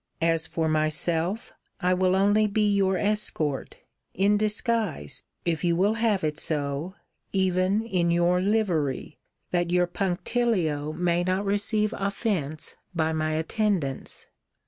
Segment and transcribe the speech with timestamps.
[0.23, 3.77] As for myself, I will only be your escort,
[4.15, 6.95] in disguise, if you will have it so,
[7.33, 9.19] even in your livery,
[9.51, 14.25] that your punctilio may not receive offence by my attendance.'